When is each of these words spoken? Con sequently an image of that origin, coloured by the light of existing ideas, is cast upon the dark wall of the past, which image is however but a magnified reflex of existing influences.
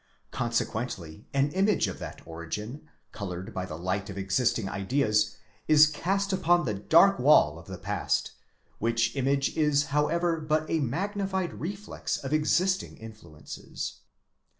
Con 0.31 0.49
sequently 0.49 1.25
an 1.31 1.51
image 1.51 1.87
of 1.87 1.99
that 1.99 2.21
origin, 2.25 2.89
coloured 3.11 3.53
by 3.53 3.67
the 3.67 3.77
light 3.77 4.09
of 4.09 4.17
existing 4.17 4.67
ideas, 4.67 5.37
is 5.67 5.85
cast 5.85 6.33
upon 6.33 6.65
the 6.65 6.73
dark 6.73 7.19
wall 7.19 7.59
of 7.59 7.67
the 7.67 7.77
past, 7.77 8.31
which 8.79 9.15
image 9.15 9.55
is 9.55 9.85
however 9.93 10.39
but 10.41 10.67
a 10.71 10.79
magnified 10.79 11.53
reflex 11.53 12.17
of 12.17 12.33
existing 12.33 12.97
influences. 12.97 13.97